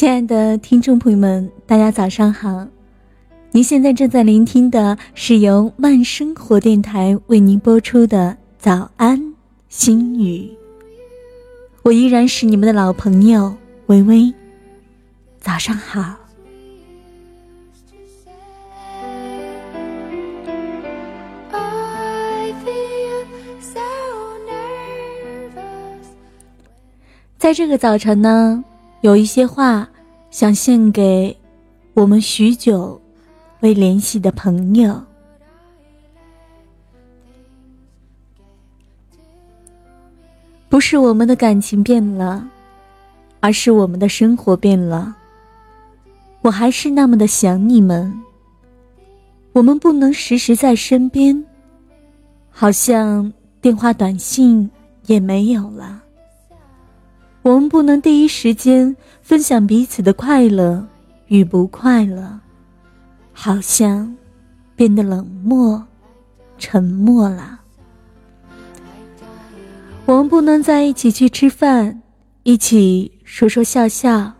[0.00, 2.66] 亲爱的听众朋友们，大家早上好！
[3.50, 9.34] 您现在正在聆听的是由慢生活电台为您播出的早安
[9.68, 10.50] 心语。
[11.82, 13.54] 我依然是你们的老朋友
[13.88, 14.32] 微微，
[15.38, 16.16] 早上好。
[27.36, 28.64] 在这个早晨呢，
[29.02, 29.88] 有一些话
[30.30, 31.34] 想献给
[31.94, 33.00] 我们许久
[33.60, 35.02] 未联系的朋友。
[40.68, 42.46] 不是我们的感情变了，
[43.40, 45.16] 而是我们的生活变了。
[46.42, 48.12] 我还是那么的想你们。
[49.52, 51.44] 我们不能时时在身边，
[52.50, 54.70] 好像电话短信
[55.06, 56.02] 也没有了。
[57.42, 60.86] 我们不能第一时间分享彼此的快乐
[61.28, 62.38] 与不快乐，
[63.32, 64.14] 好像
[64.76, 65.82] 变得冷漠、
[66.58, 67.58] 沉默了。
[70.04, 72.02] 我们不能在一起去吃饭，
[72.42, 74.32] 一起说说笑笑，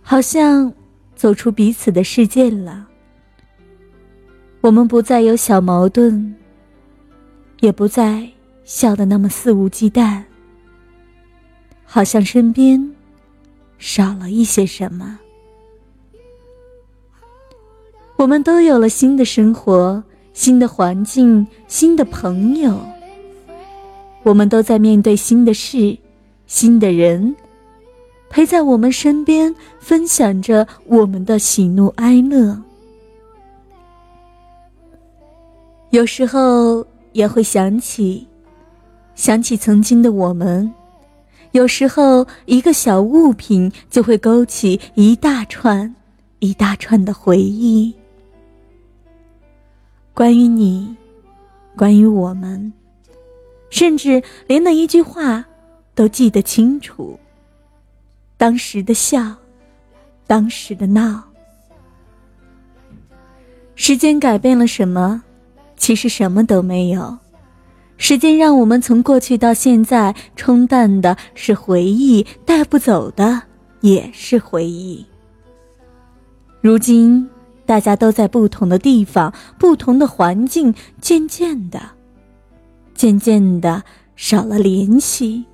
[0.00, 0.72] 好像
[1.16, 2.86] 走出彼此的世界了。
[4.60, 6.36] 我们不再有小矛盾，
[7.60, 8.28] 也不再
[8.62, 10.22] 笑得那么肆无忌惮。
[11.92, 12.80] 好像身边
[13.76, 15.18] 少了一些什么。
[18.14, 20.00] 我们都有了新的生活、
[20.32, 22.80] 新的环境、新的朋友。
[24.22, 25.98] 我们都在面对新的事、
[26.46, 27.34] 新的人，
[28.28, 32.56] 陪在我们身边，分享着我们的喜怒哀乐。
[35.90, 38.28] 有时候也会想起，
[39.16, 40.72] 想起曾经的我们。
[41.52, 45.94] 有时候，一个小物品就会勾起一大串、
[46.38, 47.92] 一大串的回忆，
[50.14, 50.96] 关于你，
[51.76, 52.72] 关于我们，
[53.68, 55.44] 甚至连那一句话
[55.94, 57.18] 都记得清楚。
[58.36, 59.34] 当时的笑，
[60.26, 61.22] 当时的闹，
[63.74, 65.22] 时间改变了什么？
[65.76, 67.18] 其实什么都没有。
[68.02, 73.42] 时间让我们从过去到现在，冲淡的是回忆，带不走的
[73.82, 75.04] 也是回忆。
[76.62, 77.28] 如今，
[77.66, 81.78] 大家都在不同的地方、不同的环境，渐渐的，
[82.94, 83.84] 渐渐的
[84.16, 85.44] 少了联系。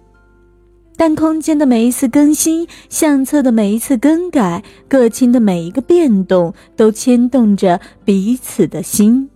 [0.96, 9.28] 但空间的每一次更新，相册的每一次更改，个性的每一个变动，都牵动着彼此的心，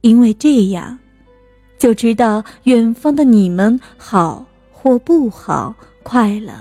[0.00, 0.99] 因为这样。
[1.80, 6.52] 就知道远方的你们好或不好，快乐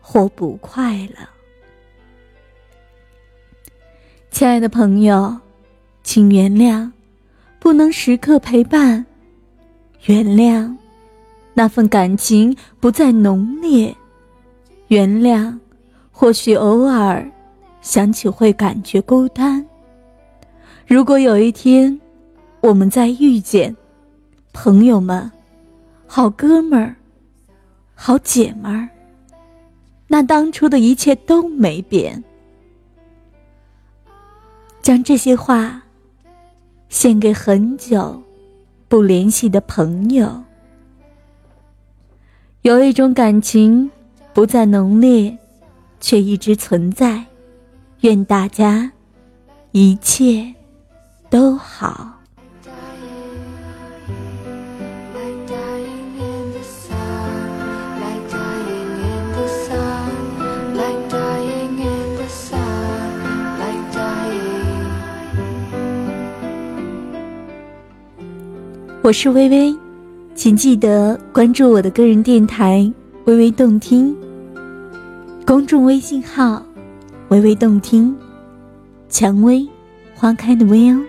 [0.00, 1.28] 或不快乐。
[4.30, 5.36] 亲爱的朋友，
[6.02, 6.90] 请原谅，
[7.58, 9.04] 不能时刻陪伴；
[10.06, 10.74] 原谅，
[11.52, 13.94] 那份感情不再浓烈；
[14.86, 15.58] 原谅，
[16.10, 17.30] 或许偶尔
[17.82, 19.62] 想起会感觉孤单。
[20.86, 22.00] 如果有一天，
[22.62, 23.76] 我们再遇见。
[24.60, 25.30] 朋友们，
[26.08, 26.96] 好哥们儿，
[27.94, 28.88] 好姐们儿，
[30.08, 32.24] 那当初的一切都没变。
[34.82, 35.80] 将这些话
[36.88, 38.20] 献给很久
[38.88, 40.42] 不联系的朋友。
[42.62, 43.88] 有一种感情
[44.34, 45.38] 不再浓烈，
[46.00, 47.24] 却一直存在。
[48.00, 48.90] 愿大家
[49.70, 50.52] 一切
[51.30, 52.17] 都好。
[69.00, 69.74] 我是微微，
[70.34, 72.92] 请记得关注我的个人电台
[73.26, 74.14] “微微动听”
[75.46, 76.60] 公众微信号
[77.30, 78.14] “微微动听”，
[79.08, 79.66] 蔷薇
[80.16, 81.00] 花开的薇哦。